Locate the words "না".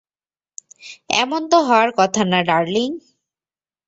2.23-2.39